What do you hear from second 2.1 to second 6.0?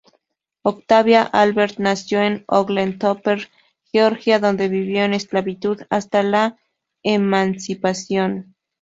en Oglethorpe, Georgia, donde vivió en esclavitud